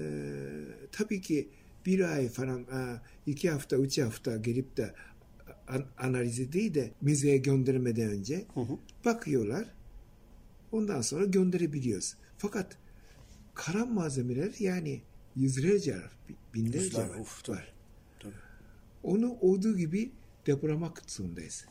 [0.92, 1.50] tabii ki
[1.86, 4.94] bir ay falan e, iki hafta üç hafta gelip de
[5.68, 8.46] an- analizi değil de müzeye göndermeden önce
[9.06, 9.66] bakıyorlar.
[10.72, 12.16] Ondan sonra gönderebiliyoruz.
[12.38, 12.78] Fakat
[13.56, 15.02] karan malzemeler yani
[15.36, 16.12] yüzlerce var,
[16.54, 17.28] binlerce Yüzler, var.
[17.44, 17.58] tabii.
[18.20, 18.34] Tabii.
[19.04, 20.12] Onu olduğu gibi
[20.48, 21.66] depolamak zorundayız.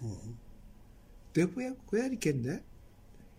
[1.36, 2.60] Depoya koyarken de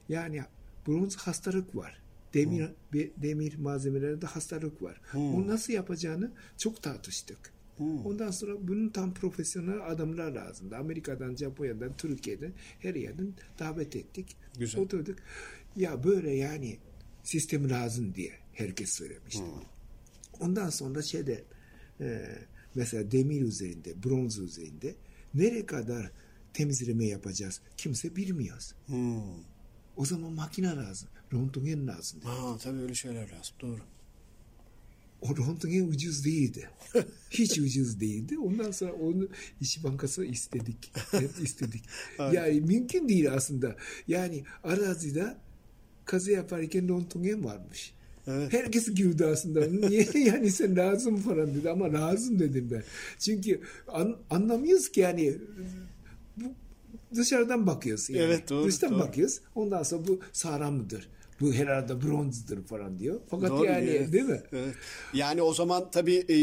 [0.10, 0.44] yani
[0.88, 2.02] bronz hastalık var.
[2.34, 5.02] Demir bir demir malzemelerinde hastalık var.
[5.14, 7.54] Onu nasıl yapacağını çok tartıştık.
[7.80, 10.76] Ondan sonra bunun tam profesyonel adamlar lazımdı.
[10.76, 14.38] Amerika'dan, Japonya'dan, Türkiye'den her yerden davet ettik.
[14.60, 14.82] Güzel.
[14.82, 15.20] Oturduk.
[15.76, 16.78] Ya böyle yani
[17.26, 19.44] sistem lazım diye herkes söylemişti.
[20.40, 21.44] Ondan sonra şeyde
[22.02, 22.38] e,
[22.76, 24.96] mesela demir üzerinde, bronz üzerinde
[25.34, 26.12] nereye kadar
[26.54, 28.74] temizleme yapacağız kimse bilmiyoruz.
[28.86, 29.44] Hmm.
[29.96, 31.10] O zaman makine lazım.
[31.34, 32.22] Röntgen lazım.
[32.22, 33.56] Ha, tabii öyle şeyler lazım.
[33.62, 33.82] Doğru.
[35.22, 36.70] O röntgen ucuz değildi.
[37.30, 38.38] Hiç ucuz değildi.
[38.40, 39.28] Ondan sonra onu
[39.62, 40.92] İş Bankası istedik.
[41.42, 41.84] İstedik.
[42.34, 43.76] yani mümkün değil aslında.
[44.08, 45.38] Yani arazide
[46.06, 47.94] kazı yaparken röntgen varmış.
[48.28, 48.54] Evet.
[48.54, 49.88] Herkes güldü aslında.
[49.88, 52.84] Niye yani sen lazım falan dedi ama lazım dedim ben.
[53.20, 55.38] Çünkü an, anlamıyoruz ki yani
[56.38, 56.44] bu
[57.16, 58.10] dışarıdan bakıyoruz.
[58.10, 58.22] Yani.
[58.22, 59.00] Evet, doğru, Dıştan doğru.
[59.00, 59.40] bakıyoruz.
[59.56, 61.10] Ondan sonra bu sağlam mıdır?
[61.42, 63.20] Bu herhalde bronzdur falan diyor.
[63.30, 64.14] Fakat Doğru, yani evet.
[64.14, 64.42] değil mi?
[64.52, 64.76] Evet.
[65.14, 66.36] Yani o zaman tabii e,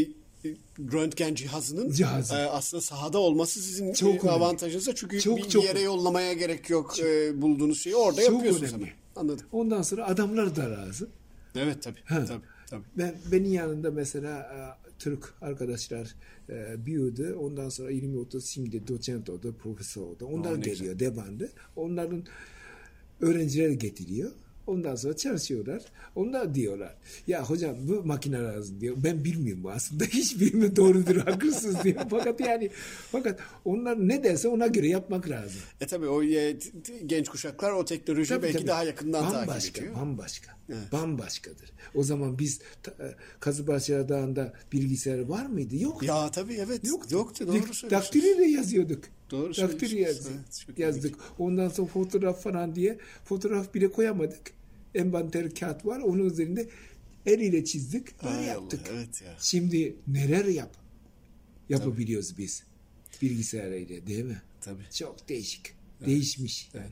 [0.49, 0.55] e,
[0.91, 2.35] röntgen cihazının Cihazı.
[2.35, 4.95] e, aslında sahada olması sizin Çok e, avantajınıza.
[4.95, 8.85] Çünkü Çok, bir çok yere yollamaya gerek yok e, bulduğunuz şeyi orada Çok yapıyorsunuz önemli.
[8.85, 9.02] hemen.
[9.15, 9.45] Anladım.
[9.51, 11.09] Ondan sonra adamlar da lazım.
[11.55, 11.99] Evet tabii.
[12.05, 12.25] Ha.
[12.25, 12.83] Tabii, tabii.
[12.97, 14.57] Ben benim yanında mesela e,
[14.99, 16.15] Türk arkadaşlar
[16.49, 17.33] e, büyüdü.
[17.33, 20.25] Ondan sonra 20-30 şimdi doçent oldu, profesör oldu.
[20.25, 21.49] Onlar Aa, geliyor devamlı.
[21.75, 22.23] Onların
[23.21, 24.31] öğrencileri getiriyor.
[24.67, 25.81] Ondan sonra çalışıyorlar.
[26.15, 26.95] Onlar diyorlar.
[27.27, 28.95] Ya hocam bu makine lazım diyor.
[29.03, 30.03] Ben bilmiyorum aslında.
[30.13, 32.01] Hiç bilmiyorum doğrudur haklısınız diyor.
[32.09, 32.69] Fakat yani
[33.11, 35.61] fakat onlar ne derse ona göre yapmak lazım.
[35.81, 36.57] E tabii o e,
[37.05, 38.67] genç kuşaklar o teknolojiyi Tabii, belki tabii.
[38.67, 39.95] daha yakından takip bambaşka, ediyor.
[39.95, 40.57] Bambaşka.
[40.69, 40.91] Evet.
[40.91, 41.71] Bambaşkadır.
[41.95, 45.75] O zaman biz e, Kazıbaşı Dağı'nda bilgisayar var mıydı?
[45.75, 46.03] Yok.
[46.03, 46.87] Ya tabii evet.
[46.87, 47.15] Yoktu.
[47.15, 47.47] Yoktu.
[47.47, 47.91] Doğru söylüyorsunuz.
[47.91, 49.03] Daktiliyle yazıyorduk.
[49.33, 49.93] Doğru söylüyorsunuz.
[50.01, 50.33] yazdık.
[50.69, 51.15] Evet, yazdık.
[51.39, 54.51] Ondan sonra fotoğraf falan diye fotoğraf bile koyamadık.
[54.95, 55.99] Envanter kağıt var.
[55.99, 56.69] Onun üzerinde
[57.25, 58.23] el ile çizdik.
[58.23, 58.79] Böyle Hay yaptık.
[58.89, 59.35] Allah, evet ya.
[59.39, 60.75] Şimdi neler yap
[61.69, 62.63] yapabiliyoruz biz
[63.21, 64.41] bilgisayarıyla değil mi?
[64.61, 64.83] tabii.
[64.93, 65.73] Çok değişik.
[66.05, 66.69] Değişmiş.
[66.73, 66.91] Evet.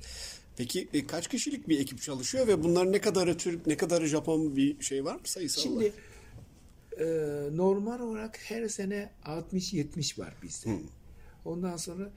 [0.57, 4.55] Peki e, kaç kişilik bir ekip çalışıyor ve bunlar ne kadarı Türk, ne kadarı Japon
[4.55, 5.93] bir şey var mı sayısal Şimdi olarak?
[6.99, 10.69] e, normal olarak her sene 60-70 var bizde.
[11.45, 12.11] Ondan sonra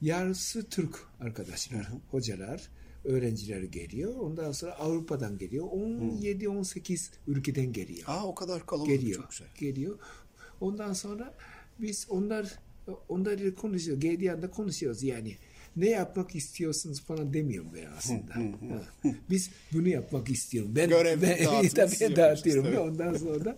[0.00, 2.68] yarısı Türk arkadaşlar, hocalar,
[3.04, 4.16] öğrenciler geliyor.
[4.16, 5.64] Ondan sonra Avrupa'dan geliyor.
[5.66, 8.02] 17-18 ülkeden geliyor.
[8.06, 9.20] Aa o kadar kalabalık geliyor.
[9.20, 9.48] çok güzel.
[9.58, 9.98] Geliyor.
[10.60, 11.34] Ondan sonra
[11.80, 12.54] biz onlar
[13.08, 14.02] onlarla konuşuyoruz.
[14.02, 15.36] Geldiği anda konuşuyoruz yani.
[15.76, 18.34] Ne yapmak istiyorsunuz falan demiyorum ben aslında.
[19.30, 20.72] Biz bunu yapmak istiyorum.
[20.76, 22.64] Ben, Görev ben tabii yapıyorsunuz, dağıtıyorum.
[22.64, 22.78] tabii.
[22.78, 23.56] Ondan sonra da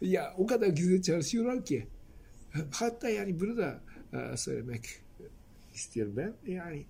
[0.00, 1.86] ya o kadar güzel çalışıyorlar ki.
[2.70, 3.80] Hatta yani bunu da
[4.12, 4.84] e, söylemek
[5.74, 6.52] istiyorum ben.
[6.52, 6.84] Yani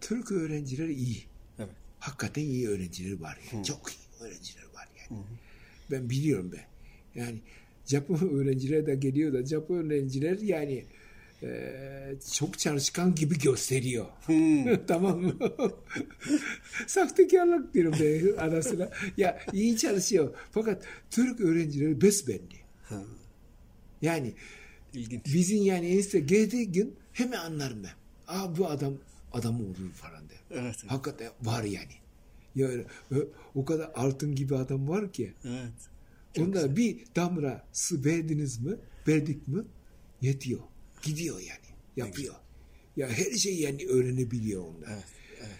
[0.00, 1.24] Türk öğrenciler iyi.
[1.58, 1.74] Evet.
[1.98, 3.38] Hakikaten iyi öğrenciler var.
[3.52, 3.64] Yani.
[3.64, 5.22] Çok iyi öğrenciler var yani.
[5.90, 6.64] Ben biliyorum ben.
[7.20, 7.38] Yani
[7.86, 10.84] Japon öğrenciler de geliyor da Japon öğrenciler yani
[11.42, 11.72] e,
[12.32, 14.06] çok çalışkan gibi gösteriyor.
[14.86, 15.34] tamam mı?
[16.86, 18.90] Sahtekarlık diyorum ben ara sıra.
[19.16, 20.34] Ya iyi çalışıyor.
[20.50, 22.66] Fakat Türk öğrencileri besbelli.
[24.02, 24.34] Yani
[24.96, 25.24] İlginç.
[25.34, 27.92] bizim yani enişte geldiği gün hemen anlarım ben.
[28.26, 28.94] Aa bu adam
[29.32, 30.36] adam olur falan der.
[30.50, 30.90] Evet, evet.
[30.92, 31.92] Hakikaten var yani.
[32.54, 32.68] Ya
[33.10, 35.34] ö- o kadar altın gibi adam var ki.
[35.44, 35.72] Evet.
[36.38, 38.76] Onda bir damla su verdiniz mi,
[39.08, 39.62] verdik mi
[40.20, 40.60] yetiyor.
[41.02, 41.66] Gidiyor yani.
[41.96, 42.34] Yapıyor.
[42.96, 44.86] Ya her şeyi yani öğrenebiliyor onda.
[44.90, 45.04] Evet.
[45.40, 45.56] Evet.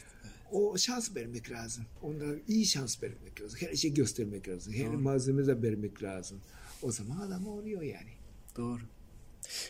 [0.53, 1.85] O şans vermek lazım.
[2.03, 3.59] Onda iyi şans vermek lazım.
[3.61, 4.73] Her şeyi göstermek lazım.
[4.73, 6.41] Her malzeme de vermek lazım.
[6.83, 8.11] O zaman adam oluyor yani.
[8.57, 8.81] Doğru.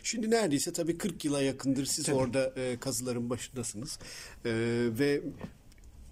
[0.03, 3.99] Şimdi neredeyse tabii 40 yıla yakındır siz orada e, kazıların başındasınız.
[4.45, 4.51] E,
[4.99, 5.21] ve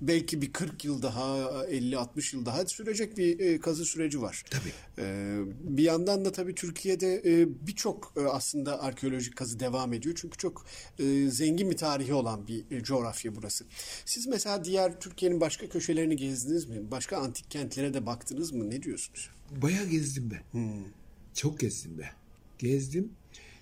[0.01, 1.25] belki bir 40 yıl daha
[1.65, 4.43] 50-60 yıl daha sürecek bir e, kazı süreci var.
[4.49, 4.73] Tabii.
[4.97, 5.37] E,
[5.77, 10.15] bir yandan da tabii Türkiye'de e, birçok e, aslında arkeolojik kazı devam ediyor.
[10.21, 10.65] Çünkü çok
[10.99, 13.65] e, zengin bir tarihi olan bir e, coğrafya burası.
[14.05, 16.91] Siz mesela diğer Türkiye'nin başka köşelerini gezdiniz mi?
[16.91, 18.69] Başka antik kentlere de baktınız mı?
[18.69, 19.29] Ne diyorsunuz?
[19.61, 20.63] Bayağı gezdim ben.
[21.33, 22.09] Çok gezdim ben.
[22.59, 23.11] Gezdim.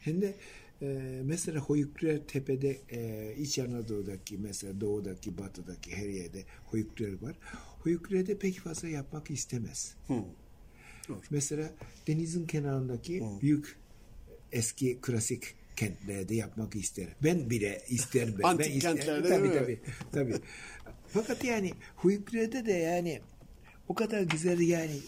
[0.03, 0.35] Hem de
[0.81, 0.87] e,
[1.23, 7.35] mesela Hoyukluer Tepe'de e, İç Anadolu'daki mesela doğudaki batıdaki her yerde Hoyukluer var.
[7.79, 9.95] Hoyukluer'de pek fazla yapmak istemez.
[11.29, 11.71] Mesela
[12.07, 13.77] denizin kenarındaki büyük
[14.51, 17.07] eski klasik kentlerde yapmak ister.
[17.23, 18.35] Ben bile isterim.
[18.39, 18.43] Ben.
[18.43, 18.95] Antik ben isterim.
[18.97, 19.79] kentlerde tabii, değil mi?
[20.11, 20.41] tabii, tabii.
[21.07, 23.21] Fakat yani Hoyukluer'de de yani
[23.87, 24.99] o kadar güzel yani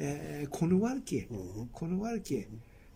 [0.00, 1.28] e, konu var ki
[1.72, 2.48] konu var ki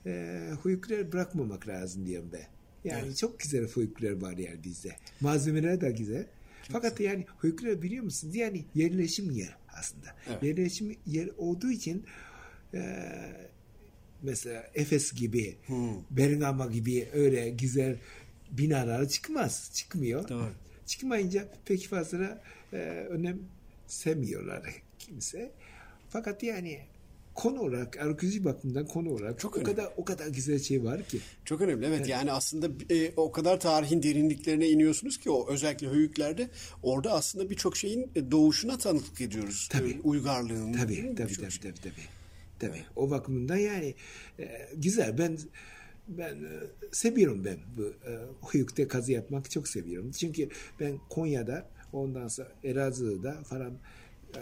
[0.06, 2.46] e, Hoyukluer bırakmamak lazım diyorum ben.
[2.84, 4.96] Yani çok güzel Hoyukluer var yani bizde.
[5.20, 6.26] Malzemeler de güzel.
[6.72, 8.36] Fakat yani Hoyukluer biliyor musunuz?
[8.36, 10.06] Yani yerleşim yer aslında.
[10.28, 10.42] Evet.
[10.42, 12.04] Yerleşim yer olduğu için
[12.74, 13.10] e,
[14.22, 15.56] mesela Efes gibi,
[16.10, 17.96] Bergama gibi öyle güzel
[18.50, 19.70] binalar çıkmaz.
[19.74, 20.28] Çıkmıyor.
[20.28, 20.50] Doğru.
[20.86, 22.76] Çıkmayınca pek fazla e,
[23.10, 24.62] önemsemiyorlar
[24.98, 25.52] kimse.
[26.08, 26.80] Fakat yani
[27.34, 29.76] konu olarak, arkeoloji bakımından konu olarak Çok o önemli.
[29.76, 31.18] kadar o kadar güzel şey var ki.
[31.44, 36.48] Çok önemli evet, yani aslında e, o kadar tarihin derinliklerine iniyorsunuz ki o özellikle höyüklerde
[36.82, 39.68] orada aslında birçok şeyin e, doğuşuna tanıklık ediyoruz.
[39.72, 39.90] Tabii.
[39.90, 40.72] E, uygarlığın.
[40.72, 41.60] Tabii, tabii, tabii, şey.
[41.62, 41.92] tabii, tabii.
[42.58, 42.82] Tabii.
[42.96, 43.94] O bakımından yani
[44.38, 45.18] e, güzel.
[45.18, 45.38] Ben
[46.08, 46.60] ben e,
[46.92, 50.10] seviyorum ben bu e, Huyuk'ta kazı yapmak çok seviyorum.
[50.10, 50.48] Çünkü
[50.80, 53.72] ben Konya'da ondan sonra Elazığ'da falan
[54.36, 54.40] e,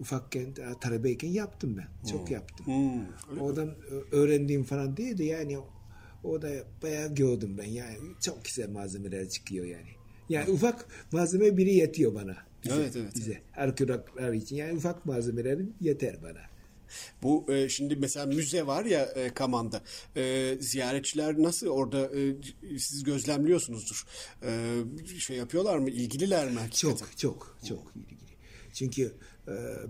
[0.00, 2.10] ufakken e, talebeyken yaptım ben.
[2.10, 2.66] Çok yaptım.
[2.66, 5.58] Hmm, Oradan e, öğrendiğim falan değil de yani
[6.24, 6.50] o da
[6.82, 7.68] bayağı gördüm ben.
[7.68, 9.88] Yani çok güzel malzemeler çıkıyor yani.
[10.28, 12.36] Yani ufak malzeme biri yetiyor bana.
[12.64, 13.12] Bize, Evet, evet.
[13.16, 13.42] Bize.
[13.56, 14.56] Arkeologlar için.
[14.56, 16.40] Yani ufak malzemelerin yeter bana.
[17.22, 19.82] Bu e, şimdi mesela müze var ya e, Kaman'da.
[20.16, 24.06] E, ziyaretçiler nasıl orada e, siz gözlemliyorsunuzdur.
[24.42, 24.78] E,
[25.18, 25.90] şey yapıyorlar mı?
[25.90, 26.58] İlgililer mi?
[26.58, 26.96] hakikaten?
[26.96, 28.30] Çok çok çok ilgili.
[28.72, 29.12] Çünkü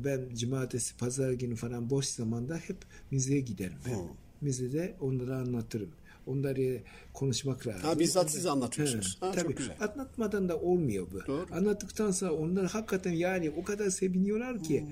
[0.05, 2.77] ben cumartesi, pazar günü falan boş zamanda hep
[3.11, 3.77] müzeye giderim.
[3.87, 3.99] Ben.
[4.41, 5.91] Müzede onları anlatırım.
[6.27, 6.79] Onları
[7.15, 7.83] konuşmak lazım.
[7.83, 9.17] Ha, bizzat siz anlatıyorsunuz.
[9.21, 9.55] Ha, çok tabii.
[9.55, 9.77] güzel.
[9.81, 11.27] Anlatmadan da olmuyor bu.
[11.27, 11.47] Doğru.
[11.53, 14.89] Anlattıktan sonra onlar hakikaten yani o kadar seviniyorlar ki Hmm.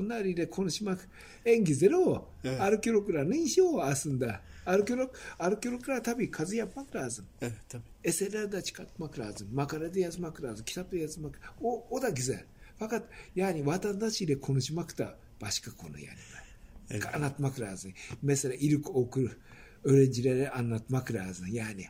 [0.00, 1.08] onlar ile konuşmak
[1.44, 2.28] en güzeli o.
[2.44, 2.60] Evet.
[2.60, 4.40] Arkeologların işi o aslında.
[4.66, 7.82] Arkeolog, arkeologlar tabii kazı yapmak lazım Evet tabii.
[8.04, 9.48] eserler de çıkartmak lazım.
[9.52, 10.64] Makale de yazmak lazım.
[10.64, 11.40] Kitap da yazmak.
[11.62, 12.44] O, o da güzel.
[12.80, 17.04] Fakat yani vatandaş ile konuşmak da başka konu yani.
[17.14, 17.92] Anlatmak lazım.
[18.22, 19.36] Mesela ilk okur
[19.84, 21.46] öğrencilere anlatmak lazım.
[21.52, 21.84] Yani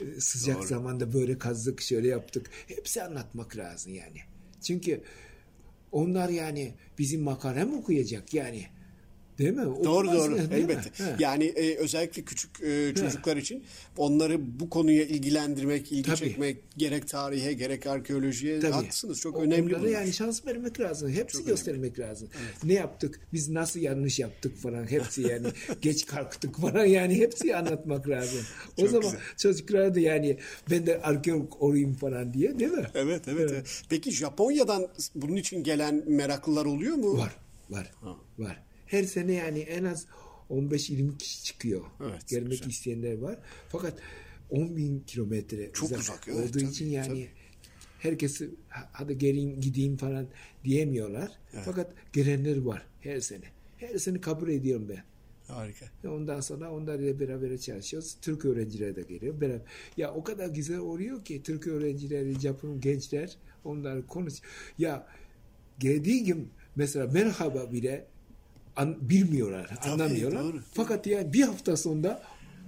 [0.00, 0.66] e, sıcak Doğru.
[0.66, 2.50] zamanda böyle kazdık, şöyle yaptık.
[2.66, 4.20] Hepsi anlatmak lazım yani.
[4.62, 5.02] Çünkü
[5.92, 8.66] onlar yani bizim makale mi okuyacak yani?
[9.38, 9.64] Değil mi?
[9.84, 10.38] Doğru Okumaz doğru mı?
[10.50, 10.72] Değil mi?
[10.72, 11.04] elbette.
[11.04, 11.16] He.
[11.18, 13.64] Yani e, özellikle küçük e, çocuklar için
[13.96, 16.16] onları bu konuya ilgilendirmek, ilgi Tabii.
[16.16, 18.72] çekmek gerek tarihe gerek arkeolojiye Tabii.
[18.72, 19.20] haklısınız.
[19.20, 19.88] Çok O- önemli bunlar.
[19.88, 21.10] yani şans vermek lazım.
[21.12, 22.28] Hepsi göstermek lazım.
[22.64, 23.20] Ne yaptık?
[23.32, 24.90] Biz nasıl yanlış yaptık falan.
[24.90, 25.46] Hepsi yani
[25.80, 28.40] geç kalktık falan yani hepsi anlatmak lazım.
[28.76, 29.20] O Çok zaman güzel.
[29.36, 30.38] çocuklara da yani
[30.70, 32.86] ben de arkeolog olayım falan diye değil mi?
[32.94, 33.82] Evet, evet evet.
[33.90, 37.18] Peki Japonya'dan bunun için gelen meraklılar oluyor mu?
[37.18, 37.32] Var,
[37.70, 37.90] var,
[38.38, 38.62] var.
[38.86, 40.06] Her sene yani en az
[40.50, 41.84] 15-20 kişi çıkıyor.
[42.02, 42.66] Evet, Gelmek güzel.
[42.70, 43.38] isteyenler var.
[43.68, 43.98] Fakat
[44.50, 47.28] 10 bin kilometre Çok uzak, evet, olduğu tabii, için yani tabii.
[47.98, 50.26] herkesi "Ha- hadi gelin gideyim falan
[50.64, 51.32] diyemiyorlar.
[51.64, 53.44] Fakat gelenler var her sene.
[53.76, 55.02] Her sene kabul ediyorum ben.
[55.54, 55.86] Harika.
[56.08, 58.16] Ondan sonra onlarla beraber çalışıyoruz.
[58.22, 59.40] Türk öğrenciler de geliyor.
[59.40, 59.60] Beraber.
[59.96, 64.34] Ya o kadar güzel oluyor ki Türk öğrencileri, Japon gençler onlar konuş.
[64.78, 65.06] Ya
[65.78, 68.06] geldiği gün mesela merhaba bile
[68.76, 70.42] an, bilmiyorlar, anlamıyorlar.
[70.44, 70.60] doğru.
[70.72, 72.22] Fakat ya bir hafta sonra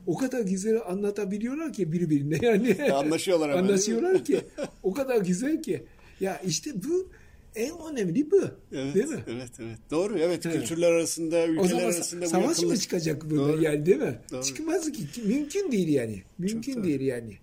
[0.06, 2.92] o kadar güzel anlatabiliyorlar ki birbirine yani.
[2.92, 3.62] Anlaşıyorlar hemen?
[3.62, 4.40] Anlaşıyorlar ki.
[4.82, 5.84] O kadar güzel ki.
[6.20, 7.08] Ya işte bu
[7.54, 8.40] en önemli bu.
[8.72, 9.24] Evet, Değil mi?
[9.26, 9.78] evet, evet.
[9.90, 10.46] Doğru, evet.
[10.46, 10.56] Evet.
[10.60, 13.62] Kültürler arasında, O ülkeler zaman arasında bu savaş mı yakınlık- çıkacak burada Doğru.
[13.62, 14.18] yani değil mi?
[14.32, 14.42] Doğru.
[14.42, 15.02] Çıkmaz ki.
[15.24, 16.22] Mümkün değil yani.
[16.38, 17.36] Mümkün Çok değil yani.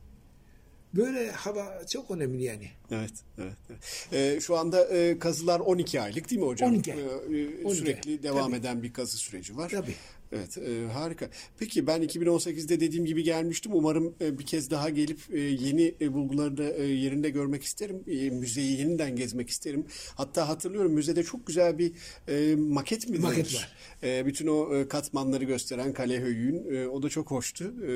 [0.95, 2.67] Böyle hava çok önemli yani.
[2.91, 3.53] Evet, evet.
[3.69, 3.79] evet.
[4.13, 6.69] Ee, şu anda e, kazılar 12 aylık değil mi hocam?
[6.69, 6.99] 12 ay.
[6.99, 8.59] Ee, e, 12 Sürekli devam Tabii.
[8.59, 9.69] eden bir kazı süreci var.
[9.69, 9.95] Tabii.
[10.35, 11.29] Evet, e, harika.
[11.59, 13.71] Peki ben 2018'de dediğim gibi gelmiştim.
[13.75, 18.03] Umarım e, bir kez daha gelip e, yeni e, bulguları da e, yerinde görmek isterim.
[18.07, 19.85] E, müzeyi yeniden gezmek isterim.
[20.15, 21.91] Hatta hatırlıyorum müzede çok güzel bir
[22.27, 23.55] e, maket mi Maket denir?
[23.55, 23.75] var.
[24.03, 27.73] E, bütün o e, katmanları gösteren Kale Höyük'ün e, o da çok hoştu.
[27.87, 27.91] E,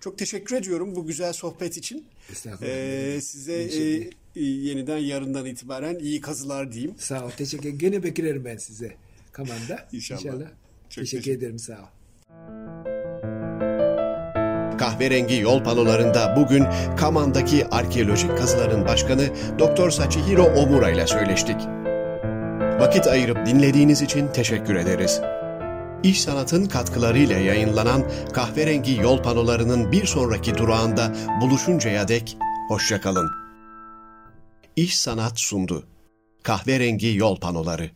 [0.00, 2.06] çok teşekkür ediyorum bu güzel sohbet için.
[2.32, 2.74] Estağfurullah.
[2.74, 6.94] E, size e, e, yeniden yarından itibaren iyi kazılar diyeyim.
[6.98, 7.30] Sağ ol.
[7.30, 8.94] Teşekkür Gene beklerim ben size.
[9.32, 9.88] Kamanda.
[9.92, 10.22] İnşallah.
[10.22, 10.34] Çok
[10.88, 11.58] teşekkür teşekkür- ederim.
[11.58, 11.86] Sağ ol.
[14.78, 16.64] Kahverengi yol panolarında bugün
[16.96, 19.90] Kaman'daki arkeolojik kazıların başkanı Dr.
[19.90, 21.56] Sachihiro Omura ile söyleştik.
[22.80, 25.20] Vakit ayırıp dinlediğiniz için teşekkür ederiz.
[26.02, 33.39] İş Sanat'ın katkılarıyla yayınlanan kahverengi yol panolarının bir sonraki durağında buluşuncaya dek hoşçakalın.
[34.80, 35.86] İş Sanat sundu.
[36.42, 37.90] Kahverengi yol panoları.